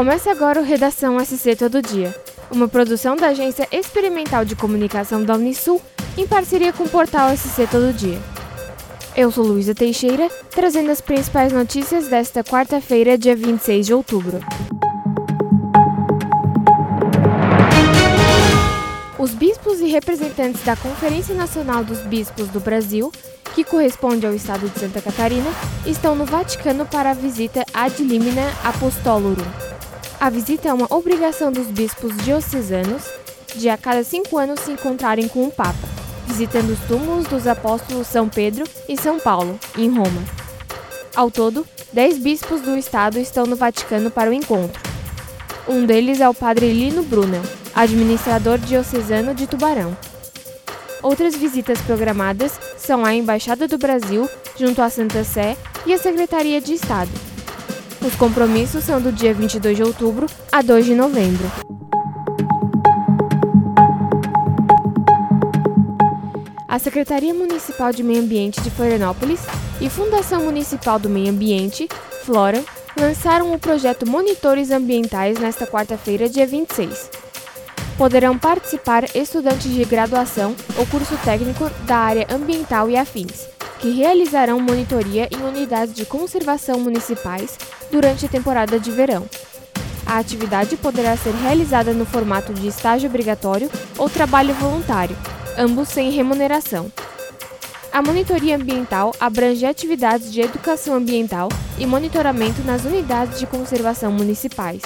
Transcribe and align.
Começa 0.00 0.30
agora 0.30 0.58
o 0.58 0.64
Redação 0.64 1.22
SC 1.22 1.54
Todo 1.54 1.82
Dia, 1.82 2.16
uma 2.50 2.66
produção 2.66 3.16
da 3.16 3.26
Agência 3.26 3.68
Experimental 3.70 4.46
de 4.46 4.56
Comunicação 4.56 5.22
da 5.22 5.34
Unisul 5.34 5.78
em 6.16 6.26
parceria 6.26 6.72
com 6.72 6.84
o 6.84 6.88
portal 6.88 7.36
SC 7.36 7.66
Todo 7.70 7.92
Dia. 7.92 8.18
Eu 9.14 9.30
sou 9.30 9.44
Luísa 9.44 9.74
Teixeira, 9.74 10.30
trazendo 10.52 10.90
as 10.90 11.02
principais 11.02 11.52
notícias 11.52 12.08
desta 12.08 12.42
quarta-feira, 12.42 13.18
dia 13.18 13.36
26 13.36 13.84
de 13.84 13.92
outubro. 13.92 14.40
Os 19.18 19.34
bispos 19.34 19.80
e 19.80 19.86
representantes 19.88 20.64
da 20.64 20.76
Conferência 20.76 21.34
Nacional 21.34 21.84
dos 21.84 21.98
Bispos 21.98 22.48
do 22.48 22.58
Brasil, 22.58 23.12
que 23.54 23.62
corresponde 23.62 24.26
ao 24.26 24.32
estado 24.32 24.66
de 24.66 24.80
Santa 24.80 25.02
Catarina, 25.02 25.50
estão 25.84 26.14
no 26.14 26.24
Vaticano 26.24 26.86
para 26.86 27.10
a 27.10 27.14
visita 27.14 27.66
ad 27.74 28.02
limina 28.02 28.50
apostolorum. 28.64 29.70
A 30.20 30.28
visita 30.28 30.68
é 30.68 30.72
uma 30.74 30.86
obrigação 30.90 31.50
dos 31.50 31.68
bispos 31.68 32.14
diocesanos 32.18 33.04
de 33.56 33.70
a 33.70 33.78
cada 33.78 34.04
cinco 34.04 34.36
anos 34.36 34.60
se 34.60 34.70
encontrarem 34.70 35.26
com 35.26 35.46
o 35.46 35.50
Papa, 35.50 35.88
visitando 36.26 36.74
os 36.74 36.78
túmulos 36.80 37.26
dos 37.26 37.46
apóstolos 37.46 38.06
São 38.06 38.28
Pedro 38.28 38.64
e 38.86 39.00
São 39.00 39.18
Paulo, 39.18 39.58
em 39.78 39.88
Roma. 39.88 40.22
Ao 41.16 41.30
todo, 41.30 41.66
dez 41.90 42.18
bispos 42.18 42.60
do 42.60 42.76
estado 42.76 43.18
estão 43.18 43.46
no 43.46 43.56
Vaticano 43.56 44.10
para 44.10 44.28
o 44.28 44.34
encontro. 44.34 44.78
Um 45.66 45.86
deles 45.86 46.20
é 46.20 46.28
o 46.28 46.34
padre 46.34 46.70
Lino 46.70 47.02
Brunel, 47.02 47.42
administrador 47.74 48.58
diocesano 48.58 49.34
de 49.34 49.46
Tubarão. 49.46 49.96
Outras 51.02 51.34
visitas 51.34 51.80
programadas 51.80 52.60
são 52.76 53.06
a 53.06 53.14
Embaixada 53.14 53.66
do 53.66 53.78
Brasil, 53.78 54.28
junto 54.54 54.82
à 54.82 54.90
Santa 54.90 55.24
Sé, 55.24 55.56
e 55.86 55.94
a 55.94 55.98
Secretaria 55.98 56.60
de 56.60 56.74
Estado. 56.74 57.29
Os 58.02 58.16
compromissos 58.16 58.84
são 58.84 59.00
do 59.00 59.12
dia 59.12 59.34
22 59.34 59.76
de 59.76 59.82
outubro 59.82 60.26
a 60.50 60.62
2 60.62 60.86
de 60.86 60.94
novembro. 60.94 61.44
A 66.66 66.78
Secretaria 66.78 67.34
Municipal 67.34 67.92
de 67.92 68.02
Meio 68.02 68.22
Ambiente 68.22 68.60
de 68.60 68.70
Florianópolis 68.70 69.40
e 69.80 69.90
Fundação 69.90 70.44
Municipal 70.44 70.98
do 70.98 71.10
Meio 71.10 71.30
Ambiente, 71.30 71.88
Flora, 72.24 72.64
lançaram 72.98 73.52
o 73.52 73.58
projeto 73.58 74.08
Monitores 74.08 74.70
Ambientais 74.70 75.38
nesta 75.38 75.66
quarta-feira, 75.66 76.28
dia 76.28 76.46
26 76.46 77.20
poderão 78.00 78.38
participar 78.38 79.14
estudantes 79.14 79.70
de 79.70 79.84
graduação 79.84 80.56
ou 80.78 80.86
curso 80.86 81.14
técnico 81.18 81.68
da 81.84 81.98
área 81.98 82.26
ambiental 82.30 82.88
e 82.88 82.96
afins, 82.96 83.46
que 83.80 83.90
realizarão 83.90 84.60
monitoria 84.60 85.28
em 85.30 85.42
unidades 85.42 85.94
de 85.94 86.04
conservação 86.04 86.78
municipais 86.78 87.58
durante 87.90 88.26
a 88.26 88.28
temporada 88.28 88.78
de 88.78 88.90
verão. 88.90 89.28
A 90.06 90.18
atividade 90.18 90.76
poderá 90.76 91.16
ser 91.16 91.32
realizada 91.34 91.92
no 91.92 92.04
formato 92.04 92.52
de 92.52 92.68
estágio 92.68 93.08
obrigatório 93.08 93.70
ou 93.96 94.10
trabalho 94.10 94.52
voluntário, 94.54 95.16
ambos 95.56 95.88
sem 95.88 96.10
remuneração. 96.10 96.90
A 97.92 98.02
monitoria 98.02 98.56
ambiental 98.56 99.14
abrange 99.18 99.66
atividades 99.66 100.32
de 100.32 100.40
educação 100.40 100.94
ambiental 100.94 101.48
e 101.78 101.86
monitoramento 101.86 102.62
nas 102.62 102.84
unidades 102.84 103.38
de 103.38 103.46
conservação 103.46 104.12
municipais. 104.12 104.82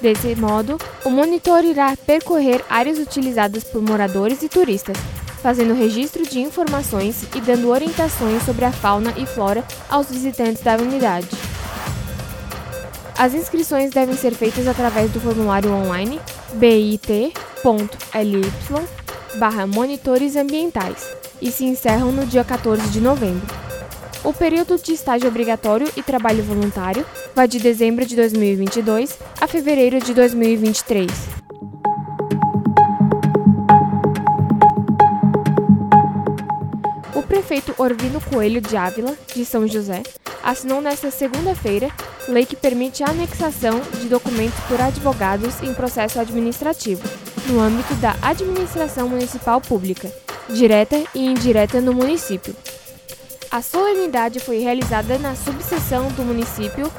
Desse 0.00 0.34
modo, 0.36 0.78
o 1.04 1.10
monitor 1.10 1.64
irá 1.64 1.96
percorrer 1.96 2.64
áreas 2.68 2.98
utilizadas 2.98 3.64
por 3.64 3.80
moradores 3.80 4.42
e 4.42 4.48
turistas, 4.48 4.96
fazendo 5.44 5.74
registro 5.74 6.26
de 6.26 6.40
informações 6.40 7.24
e 7.36 7.40
dando 7.42 7.68
orientações 7.68 8.42
sobre 8.44 8.64
a 8.64 8.72
fauna 8.72 9.12
e 9.14 9.26
flora 9.26 9.62
aos 9.90 10.10
visitantes 10.10 10.62
da 10.62 10.74
unidade. 10.76 11.28
As 13.18 13.34
inscrições 13.34 13.90
devem 13.90 14.16
ser 14.16 14.34
feitas 14.34 14.66
através 14.66 15.10
do 15.10 15.20
formulário 15.20 15.70
online 15.70 16.18
bit.ly 16.54 17.30
barra 19.36 19.66
monitores 19.66 20.34
ambientais 20.34 21.14
e 21.42 21.52
se 21.52 21.66
encerram 21.66 22.10
no 22.10 22.24
dia 22.24 22.42
14 22.42 22.88
de 22.88 23.02
novembro. 23.02 23.46
O 24.24 24.32
período 24.32 24.78
de 24.78 24.94
estágio 24.94 25.28
obrigatório 25.28 25.86
e 25.94 26.02
trabalho 26.02 26.42
voluntário 26.42 27.04
vai 27.34 27.46
de 27.46 27.58
dezembro 27.58 28.06
de 28.06 28.16
2022 28.16 29.18
a 29.38 29.46
fevereiro 29.46 30.00
de 30.00 30.14
2023. 30.14 31.43
Prefeito 37.54 37.80
Orvino 37.80 38.20
Coelho 38.20 38.60
de 38.60 38.76
Ávila, 38.76 39.16
de 39.32 39.44
São 39.44 39.64
José, 39.68 40.02
assinou 40.42 40.80
nesta 40.80 41.08
segunda-feira 41.08 41.88
lei 42.26 42.44
que 42.44 42.56
permite 42.56 43.04
a 43.04 43.10
anexação 43.10 43.80
de 44.00 44.08
documentos 44.08 44.58
por 44.66 44.80
advogados 44.80 45.62
em 45.62 45.72
processo 45.72 46.18
administrativo, 46.18 47.02
no 47.46 47.60
âmbito 47.60 47.94
da 47.96 48.16
administração 48.20 49.08
municipal 49.08 49.60
pública, 49.60 50.10
direta 50.48 51.00
e 51.14 51.26
indireta 51.26 51.80
no 51.80 51.94
município. 51.94 52.56
A 53.52 53.62
solenidade 53.62 54.40
foi 54.40 54.58
realizada 54.58 55.16
na 55.18 55.36
subseção 55.36 56.08
do 56.08 56.24
município 56.24 56.90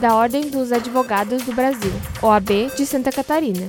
da 0.00 0.14
Ordem 0.14 0.48
dos 0.48 0.70
Advogados 0.70 1.42
do 1.42 1.52
Brasil, 1.52 1.92
OAB, 2.22 2.70
de 2.76 2.86
Santa 2.86 3.10
Catarina. 3.10 3.68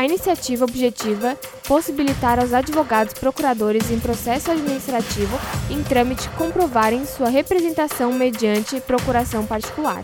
A 0.00 0.04
iniciativa 0.06 0.64
objetiva 0.64 1.38
possibilitar 1.68 2.38
aos 2.38 2.54
advogados 2.54 3.12
procuradores 3.12 3.90
em 3.90 4.00
processo 4.00 4.50
administrativo 4.50 5.38
em 5.68 5.82
trâmite 5.82 6.26
comprovarem 6.38 7.04
sua 7.04 7.28
representação 7.28 8.10
mediante 8.10 8.80
procuração 8.80 9.44
particular, 9.44 10.02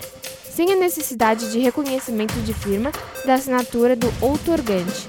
sem 0.55 0.71
a 0.71 0.77
necessidade 0.77 1.51
de 1.51 1.59
reconhecimento 1.61 2.35
de 2.43 2.53
firma 2.53 2.93
da 3.25 3.37
assinatura 3.37 3.97
do 3.97 4.13
outorgante. 4.21 5.09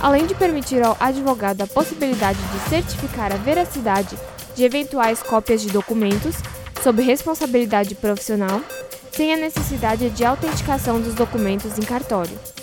Além 0.00 0.24
de 0.24 0.34
permitir 0.34 0.82
ao 0.82 0.96
advogado 0.98 1.60
a 1.60 1.66
possibilidade 1.66 2.38
de 2.38 2.70
certificar 2.70 3.30
a 3.30 3.36
veracidade 3.36 4.16
de 4.54 4.64
eventuais 4.64 5.22
cópias 5.22 5.60
de 5.60 5.68
documentos 5.68 6.36
sob 6.82 7.02
responsabilidade 7.02 7.94
profissional, 7.94 8.58
sem 9.12 9.34
a 9.34 9.36
necessidade 9.36 10.08
de 10.08 10.24
autenticação 10.24 10.98
dos 10.98 11.12
documentos 11.12 11.78
em 11.78 11.82
cartório. 11.82 12.55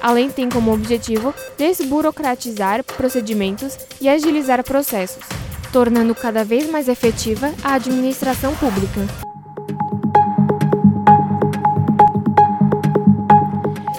Além, 0.00 0.30
tem 0.30 0.48
como 0.48 0.72
objetivo 0.72 1.34
desburocratizar 1.58 2.82
procedimentos 2.82 3.76
e 4.00 4.08
agilizar 4.08 4.64
processos, 4.64 5.22
tornando 5.72 6.14
cada 6.14 6.44
vez 6.44 6.70
mais 6.70 6.88
efetiva 6.88 7.52
a 7.62 7.74
administração 7.74 8.54
pública. 8.56 9.00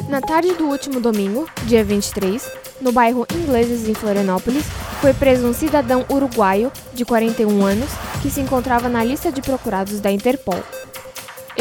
Na 0.10 0.20
tarde 0.20 0.54
do 0.56 0.66
último 0.66 1.00
domingo, 1.00 1.48
dia 1.64 1.84
23, 1.84 2.52
no 2.82 2.92
bairro 2.92 3.26
Ingleses, 3.34 3.88
em 3.88 3.94
Florianópolis, 3.94 4.66
foi 5.00 5.14
preso 5.14 5.48
um 5.48 5.54
cidadão 5.54 6.06
uruguaio 6.10 6.72
de 6.94 7.06
41 7.06 7.64
anos 7.66 7.90
que 8.22 8.30
se 8.30 8.42
encontrava 8.42 8.90
na 8.90 9.04
lista 9.04 9.32
de 9.32 9.42
procurados 9.42 10.00
da 10.00 10.12
Interpol. 10.12 10.62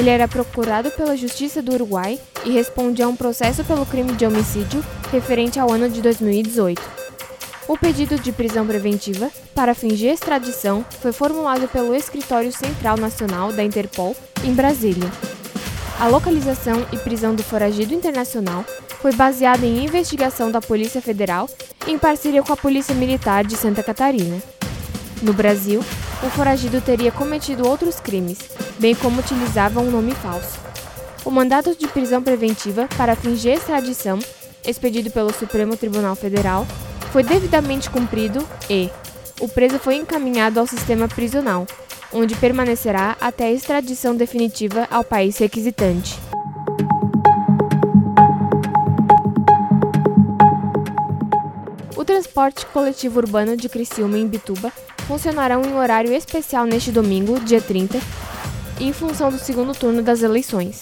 Ele 0.01 0.09
era 0.09 0.27
procurado 0.27 0.91
pela 0.93 1.15
Justiça 1.15 1.61
do 1.61 1.75
Uruguai 1.75 2.19
e 2.47 2.51
respondia 2.51 3.05
a 3.05 3.09
um 3.09 3.15
processo 3.15 3.63
pelo 3.63 3.85
crime 3.85 4.15
de 4.15 4.25
homicídio 4.25 4.83
referente 5.13 5.61
ao 5.61 5.71
ano 5.71 5.91
de 5.91 6.01
2018. 6.01 6.81
O 7.69 7.77
pedido 7.77 8.19
de 8.19 8.33
prisão 8.33 8.67
preventiva 8.67 9.31
para 9.55 9.75
fins 9.75 9.99
de 9.99 10.07
extradição 10.07 10.83
foi 11.03 11.13
formulado 11.13 11.69
pelo 11.69 11.95
Escritório 11.95 12.51
Central 12.51 12.97
Nacional 12.97 13.53
da 13.53 13.63
Interpol 13.63 14.17
em 14.43 14.55
Brasília. 14.55 15.13
A 15.99 16.09
localização 16.09 16.87
e 16.95 16.97
prisão 16.97 17.35
do 17.35 17.43
foragido 17.43 17.93
internacional 17.93 18.65
foi 19.03 19.13
baseada 19.13 19.67
em 19.67 19.85
investigação 19.85 20.51
da 20.51 20.63
Polícia 20.63 21.03
Federal 21.03 21.47
em 21.87 21.99
parceria 21.99 22.43
com 22.43 22.55
a 22.55 22.57
Polícia 22.57 22.95
Militar 22.95 23.45
de 23.45 23.55
Santa 23.55 23.83
Catarina. 23.83 24.43
No 25.21 25.35
Brasil, 25.35 25.85
o 26.23 26.31
foragido 26.31 26.81
teria 26.81 27.13
cometido 27.13 27.69
outros 27.69 28.01
crimes, 28.01 28.39
bem 28.81 28.95
como 28.95 29.21
utilizava 29.21 29.81
um 29.81 29.91
nome 29.91 30.13
falso. 30.15 30.59
O 31.25 31.31
mandato 31.31 31.77
de 31.77 31.87
prisão 31.87 32.23
preventiva 32.23 32.89
para 32.97 33.15
fins 33.15 33.41
de 33.41 33.51
extradição, 33.51 34.19
expedido 34.67 35.11
pelo 35.11 35.33
Supremo 35.33 35.77
Tribunal 35.77 36.17
Federal, 36.17 36.67
foi 37.13 37.23
devidamente 37.23 37.91
cumprido 37.91 38.47
e 38.69 38.91
o 39.41 39.49
preso 39.49 39.79
foi 39.79 39.97
encaminhado 39.97 40.59
ao 40.59 40.67
sistema 40.67 41.07
prisional, 41.07 41.67
onde 42.13 42.35
permanecerá 42.35 43.17
até 43.21 43.45
a 43.45 43.53
extradição 43.53 44.17
definitiva 44.17 44.89
ao 44.91 45.05
país 45.05 45.37
requisitante. 45.39 46.19
transporte 52.11 52.67
coletivo 52.67 53.19
urbano 53.19 53.57
de 53.57 53.69
Criciúma 53.69 54.19
em 54.19 54.27
Bituba 54.27 54.73
funcionarão 55.07 55.63
em 55.63 55.75
horário 55.75 56.13
especial 56.13 56.65
neste 56.65 56.91
domingo, 56.91 57.39
dia 57.41 57.61
30, 57.61 58.01
em 58.81 58.93
função 58.93 59.31
do 59.31 59.39
segundo 59.39 59.75
turno 59.75 60.03
das 60.03 60.23
eleições. 60.23 60.81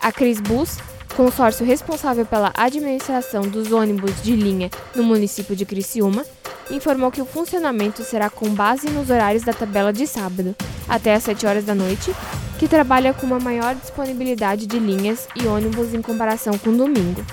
A 0.00 0.10
Crisbus, 0.10 0.78
consórcio 1.14 1.66
responsável 1.66 2.24
pela 2.24 2.52
administração 2.54 3.42
dos 3.42 3.70
ônibus 3.72 4.22
de 4.22 4.34
linha 4.34 4.70
no 4.94 5.04
município 5.04 5.54
de 5.54 5.66
Criciúma, 5.66 6.24
informou 6.70 7.10
que 7.10 7.20
o 7.20 7.26
funcionamento 7.26 8.02
será 8.02 8.30
com 8.30 8.48
base 8.48 8.88
nos 8.88 9.10
horários 9.10 9.44
da 9.44 9.52
tabela 9.52 9.92
de 9.92 10.06
sábado, 10.06 10.56
até 10.88 11.14
às 11.14 11.22
7 11.24 11.46
horas 11.46 11.64
da 11.64 11.74
noite, 11.74 12.12
que 12.58 12.66
trabalha 12.66 13.12
com 13.12 13.26
uma 13.26 13.38
maior 13.38 13.74
disponibilidade 13.74 14.66
de 14.66 14.78
linhas 14.78 15.28
e 15.36 15.46
ônibus 15.46 15.92
em 15.92 16.00
comparação 16.00 16.56
com 16.58 16.74
domingo. 16.74 17.24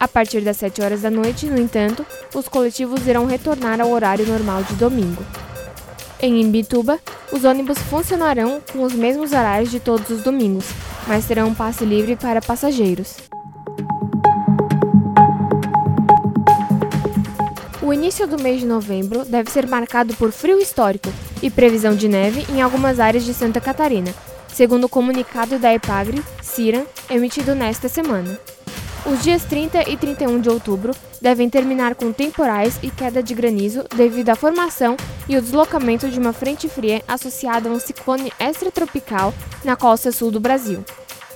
A 0.00 0.08
partir 0.08 0.40
das 0.40 0.56
7 0.56 0.82
horas 0.82 1.02
da 1.02 1.10
noite, 1.10 1.46
no 1.46 1.58
entanto, 1.58 2.04
os 2.34 2.48
coletivos 2.48 3.06
irão 3.06 3.26
retornar 3.26 3.80
ao 3.80 3.90
horário 3.90 4.26
normal 4.26 4.62
de 4.62 4.74
domingo. 4.74 5.22
Em 6.20 6.40
Imbituba, 6.40 6.98
os 7.30 7.44
ônibus 7.44 7.78
funcionarão 7.78 8.60
com 8.72 8.82
os 8.82 8.94
mesmos 8.94 9.32
horários 9.32 9.70
de 9.70 9.78
todos 9.78 10.08
os 10.08 10.22
domingos, 10.22 10.64
mas 11.06 11.26
terão 11.26 11.48
um 11.48 11.54
passe 11.54 11.84
livre 11.84 12.16
para 12.16 12.40
passageiros. 12.40 13.16
O 17.82 17.92
início 17.92 18.26
do 18.26 18.40
mês 18.40 18.60
de 18.60 18.66
novembro 18.66 19.24
deve 19.24 19.50
ser 19.50 19.66
marcado 19.66 20.14
por 20.14 20.32
frio 20.32 20.58
histórico 20.58 21.12
e 21.42 21.50
previsão 21.50 21.94
de 21.94 22.08
neve 22.08 22.46
em 22.50 22.62
algumas 22.62 22.98
áreas 22.98 23.24
de 23.24 23.34
Santa 23.34 23.60
Catarina, 23.60 24.12
segundo 24.48 24.84
o 24.84 24.88
comunicado 24.88 25.58
da 25.58 25.72
EPAGRE, 25.72 26.22
CIRAM, 26.42 26.86
emitido 27.10 27.54
nesta 27.54 27.88
semana. 27.88 28.40
Os 29.08 29.22
dias 29.22 29.44
30 29.44 29.88
e 29.88 29.96
31 29.96 30.40
de 30.40 30.48
outubro 30.48 30.92
devem 31.22 31.48
terminar 31.48 31.94
com 31.94 32.12
temporais 32.12 32.76
e 32.82 32.90
queda 32.90 33.22
de 33.22 33.34
granizo 33.34 33.84
devido 33.94 34.30
à 34.30 34.34
formação 34.34 34.96
e 35.28 35.36
o 35.36 35.40
deslocamento 35.40 36.08
de 36.08 36.18
uma 36.18 36.32
frente 36.32 36.68
fria 36.68 37.00
associada 37.06 37.68
a 37.68 37.72
um 37.72 37.78
ciclone 37.78 38.32
extratropical 38.40 39.32
na 39.64 39.76
costa 39.76 40.10
sul 40.10 40.32
do 40.32 40.40
Brasil. 40.40 40.84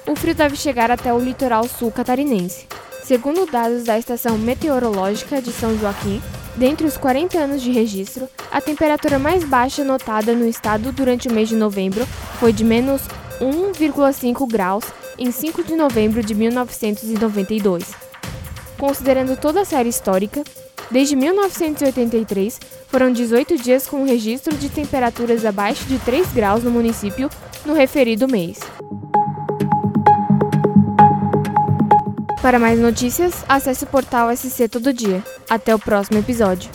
O 0.04 0.16
frio 0.16 0.34
deve 0.34 0.56
chegar 0.56 0.90
até 0.90 1.14
o 1.14 1.20
litoral 1.20 1.68
sul 1.68 1.92
catarinense. 1.92 2.66
Segundo 3.04 3.46
dados 3.46 3.84
da 3.84 3.96
Estação 3.96 4.36
Meteorológica 4.36 5.40
de 5.40 5.52
São 5.52 5.78
Joaquim, 5.78 6.20
dentre 6.56 6.88
os 6.88 6.96
40 6.96 7.38
anos 7.38 7.62
de 7.62 7.70
registro, 7.70 8.28
a 8.50 8.60
temperatura 8.60 9.16
mais 9.16 9.44
baixa 9.44 9.84
notada 9.84 10.34
no 10.34 10.46
estado 10.46 10.90
durante 10.90 11.28
o 11.28 11.32
mês 11.32 11.48
de 11.48 11.54
novembro 11.54 12.04
foi 12.40 12.52
de 12.52 12.64
menos 12.64 13.02
1,5 13.40 14.46
graus 14.46 14.84
em 15.18 15.30
5 15.30 15.64
de 15.64 15.74
novembro 15.74 16.22
de 16.22 16.34
1992. 16.34 17.84
Considerando 18.78 19.36
toda 19.36 19.62
a 19.62 19.64
série 19.64 19.88
histórica, 19.88 20.42
desde 20.90 21.16
1983 21.16 22.60
foram 22.88 23.12
18 23.12 23.56
dias 23.58 23.86
com 23.86 24.04
registro 24.04 24.56
de 24.56 24.68
temperaturas 24.68 25.44
abaixo 25.44 25.84
de 25.84 25.98
3 25.98 26.32
graus 26.32 26.64
no 26.64 26.70
município 26.70 27.30
no 27.64 27.74
referido 27.74 28.26
mês. 28.26 28.58
Para 32.42 32.58
mais 32.58 32.78
notícias, 32.80 33.44
acesse 33.46 33.84
o 33.84 33.86
portal 33.86 34.34
SC 34.34 34.66
Todo 34.66 34.94
Dia. 34.94 35.22
Até 35.48 35.74
o 35.74 35.78
próximo 35.78 36.18
episódio. 36.18 36.70